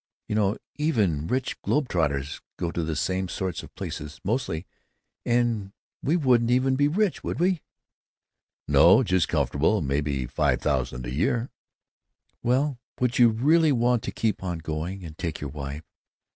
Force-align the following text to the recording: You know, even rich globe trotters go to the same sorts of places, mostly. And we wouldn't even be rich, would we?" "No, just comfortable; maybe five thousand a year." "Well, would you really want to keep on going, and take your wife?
You 0.27 0.33
know, 0.33 0.57
even 0.77 1.27
rich 1.27 1.61
globe 1.61 1.87
trotters 1.87 2.41
go 2.57 2.71
to 2.71 2.81
the 2.81 2.95
same 2.95 3.27
sorts 3.29 3.61
of 3.61 3.75
places, 3.75 4.19
mostly. 4.23 4.65
And 5.27 5.73
we 6.01 6.17
wouldn't 6.17 6.49
even 6.49 6.75
be 6.75 6.87
rich, 6.87 7.23
would 7.23 7.39
we?" 7.39 7.61
"No, 8.67 9.03
just 9.03 9.27
comfortable; 9.27 9.83
maybe 9.83 10.25
five 10.25 10.59
thousand 10.59 11.05
a 11.05 11.13
year." 11.13 11.51
"Well, 12.41 12.79
would 12.99 13.19
you 13.19 13.29
really 13.29 13.71
want 13.71 14.01
to 14.01 14.11
keep 14.11 14.41
on 14.41 14.57
going, 14.57 15.03
and 15.05 15.15
take 15.19 15.39
your 15.39 15.51
wife? 15.51 15.83